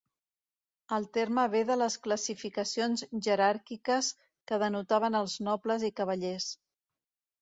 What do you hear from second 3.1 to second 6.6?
jeràrquiques que denotaven els nobles i cavallers.